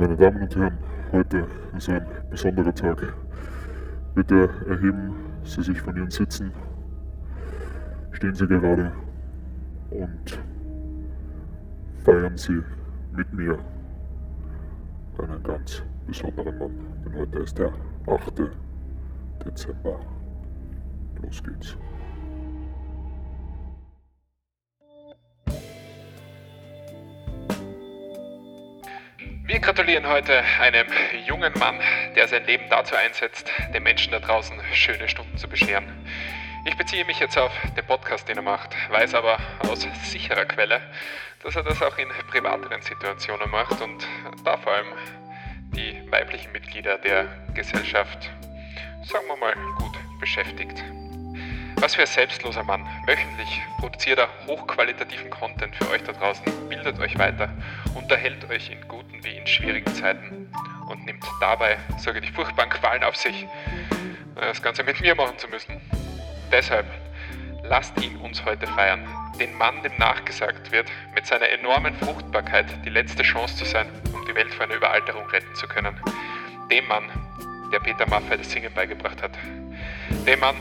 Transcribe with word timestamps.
Meine 0.00 0.16
Damen 0.16 0.40
und 0.40 0.56
Herren, 0.56 0.78
heute 1.12 1.46
ist 1.76 1.90
ein 1.90 2.06
besonderer 2.30 2.74
Tag. 2.74 3.12
Bitte 4.14 4.48
erheben 4.66 5.14
Sie 5.44 5.62
sich 5.62 5.78
von 5.78 5.94
Ihren 5.94 6.10
Sitzen, 6.10 6.52
stehen 8.12 8.34
Sie 8.34 8.46
gerade 8.46 8.92
und 9.90 10.40
feiern 12.02 12.34
Sie 12.38 12.62
mit 13.12 13.30
mir 13.34 13.58
einen 15.18 15.42
ganz 15.42 15.82
besonderen 16.06 16.58
Mann. 16.58 16.72
Denn 17.04 17.14
heute 17.16 17.38
ist 17.40 17.58
der 17.58 17.70
8. 18.06 18.40
Dezember. 19.44 20.00
Los 21.20 21.42
geht's. 21.42 21.76
Wir 29.50 29.58
gratulieren 29.58 30.06
heute 30.06 30.44
einem 30.60 30.86
jungen 31.26 31.52
Mann, 31.58 31.80
der 32.14 32.28
sein 32.28 32.46
Leben 32.46 32.66
dazu 32.70 32.94
einsetzt, 32.94 33.50
den 33.74 33.82
Menschen 33.82 34.12
da 34.12 34.20
draußen 34.20 34.56
schöne 34.72 35.08
Stunden 35.08 35.36
zu 35.36 35.48
bescheren. 35.48 35.92
Ich 36.66 36.76
beziehe 36.76 37.04
mich 37.04 37.18
jetzt 37.18 37.36
auf 37.36 37.50
den 37.76 37.84
Podcast, 37.84 38.28
den 38.28 38.36
er 38.36 38.44
macht, 38.44 38.76
weiß 38.90 39.12
aber 39.14 39.38
aus 39.68 39.84
sicherer 40.04 40.44
Quelle, 40.44 40.80
dass 41.42 41.56
er 41.56 41.64
das 41.64 41.82
auch 41.82 41.98
in 41.98 42.06
privateren 42.28 42.80
Situationen 42.80 43.50
macht 43.50 43.80
und 43.80 44.06
da 44.44 44.56
vor 44.56 44.72
allem 44.72 44.92
die 45.74 46.00
weiblichen 46.12 46.52
Mitglieder 46.52 46.98
der 46.98 47.26
Gesellschaft, 47.52 48.30
sagen 49.02 49.26
wir 49.26 49.36
mal, 49.36 49.56
gut 49.78 49.98
beschäftigt. 50.20 50.80
Was 51.80 51.94
für 51.94 52.02
ein 52.02 52.06
selbstloser 52.06 52.62
Mann. 52.62 52.86
Wöchentlich 53.06 53.62
produziert 53.78 54.18
er 54.18 54.28
hochqualitativen 54.46 55.30
Content 55.30 55.74
für 55.74 55.88
euch 55.88 56.02
da 56.02 56.12
draußen, 56.12 56.44
bildet 56.68 57.00
euch 57.00 57.18
weiter, 57.18 57.48
unterhält 57.94 58.48
euch 58.50 58.70
in 58.70 58.86
guten 58.86 59.24
wie 59.24 59.38
in 59.38 59.46
schwierigen 59.46 59.92
Zeiten 59.94 60.52
und 60.88 61.06
nimmt 61.06 61.24
dabei 61.40 61.78
sogar 61.96 62.20
die 62.20 62.30
furchtbaren 62.30 62.68
Qualen 62.68 63.02
auf 63.02 63.16
sich, 63.16 63.46
das 64.34 64.60
Ganze 64.60 64.84
mit 64.84 65.00
mir 65.00 65.14
machen 65.14 65.38
zu 65.38 65.48
müssen. 65.48 65.80
Deshalb 66.52 66.84
lasst 67.62 67.98
ihn 68.02 68.14
uns 68.18 68.44
heute 68.44 68.66
feiern. 68.66 69.06
Den 69.40 69.56
Mann, 69.56 69.82
dem 69.82 69.96
nachgesagt 69.96 70.70
wird, 70.72 70.86
mit 71.14 71.24
seiner 71.24 71.48
enormen 71.48 71.94
Fruchtbarkeit 71.94 72.66
die 72.84 72.90
letzte 72.90 73.22
Chance 73.22 73.56
zu 73.56 73.64
sein, 73.64 73.88
um 74.12 74.22
die 74.26 74.34
Welt 74.34 74.52
vor 74.52 74.66
einer 74.66 74.74
Überalterung 74.74 75.26
retten 75.30 75.54
zu 75.54 75.66
können. 75.66 75.98
Dem 76.70 76.86
Mann, 76.88 77.04
der 77.72 77.78
Peter 77.80 78.06
Maffay 78.06 78.36
das 78.36 78.50
Singen 78.50 78.74
beigebracht 78.74 79.22
hat. 79.22 79.32
Dem 80.26 80.40
Mann, 80.40 80.56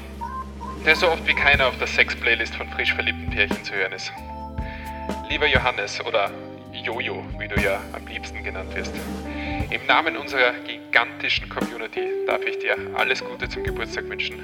der 0.86 0.96
so 0.96 1.10
oft 1.10 1.28
wie 1.28 1.34
keiner 1.34 1.68
auf 1.68 1.78
der 1.78 1.88
Sex-Playlist 1.88 2.56
von 2.56 2.68
frisch 2.70 2.94
verliebten 2.94 3.30
Pärchen 3.30 3.64
zu 3.64 3.74
hören 3.74 3.92
ist. 3.92 4.12
Lieber 5.30 5.48
Johannes 5.48 6.04
oder 6.06 6.32
Jojo, 6.72 7.24
wie 7.38 7.48
du 7.48 7.60
ja 7.60 7.82
am 7.94 8.08
liebsten 8.08 8.44
genannt 8.44 8.74
wirst. 8.76 8.94
Im 9.70 9.86
Namen 9.88 10.16
unserer 10.16 10.54
gigantischen 10.66 11.50
Community 11.50 12.02
darf 12.26 12.42
ich 12.44 12.60
dir 12.60 12.76
alles 12.96 13.24
Gute 13.24 13.50
zum 13.50 13.64
Geburtstag 13.64 14.08
wünschen. 14.10 14.40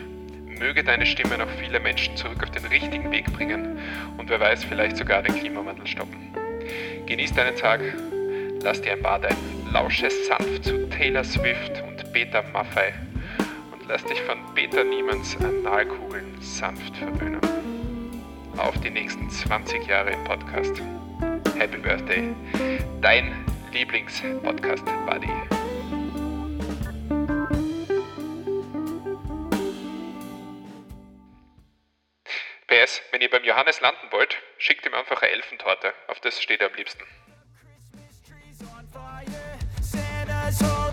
Möge 0.60 0.84
deine 0.84 1.06
Stimme 1.06 1.38
noch 1.38 1.50
viele 1.60 1.80
Menschen 1.80 2.16
zurück 2.16 2.44
auf 2.44 2.52
den 2.52 2.66
richtigen 2.66 3.12
Weg 3.12 3.32
bringen 3.34 3.80
und 4.18 4.30
wer 4.30 4.40
weiß, 4.40 4.66
vielleicht 4.66 4.98
sogar 4.98 5.22
den 5.22 5.36
Klimawandel 5.36 5.88
stoppen. 5.88 6.34
Genieß 7.06 7.34
deinen 7.34 7.56
Tag, 7.56 7.82
lass 8.62 8.82
dir 8.82 8.94
ein 8.94 9.02
Bad 9.02 9.26
ein, 9.26 9.38
lausche 9.72 10.10
sanft 10.10 10.66
zu 10.66 10.90
Taylor 10.90 11.24
Swift 11.24 11.82
und 11.88 12.12
Peter 12.14 12.44
Maffei 12.54 12.94
Lass 13.88 14.04
dich 14.04 14.20
von 14.22 14.40
Peter 14.56 14.84
Niemanns 14.84 15.38
Analkugeln 15.38 16.42
sanft 16.42 16.98
verwöhnen. 16.98 17.40
Auf 18.58 18.80
die 18.82 18.90
nächsten 18.90 19.30
20 19.30 19.86
Jahre 19.86 20.12
im 20.12 20.24
Podcast. 20.24 20.82
Happy 21.56 21.78
Birthday, 21.78 22.34
dein 23.02 23.46
Lieblings-Podcast-Buddy. 23.72 25.30
PS, 32.68 33.02
wenn 33.12 33.22
ihr 33.22 33.30
beim 33.30 33.44
Johannes 33.44 33.82
landen 33.82 34.08
wollt, 34.10 34.36
schickt 34.58 34.88
ihm 34.88 34.96
einfach 34.96 35.22
eine 35.22 35.32
Elfentorte. 35.32 35.94
Auf 36.08 36.20
das 36.22 36.42
steht 36.42 36.62
er 36.62 36.70
am 36.70 36.76
liebsten. 36.76 37.04
Christmas 37.92 38.24
trees 38.24 38.68
on 38.68 38.88
fire, 38.88 39.60
Santa's 39.80 40.60
home. 40.62 40.85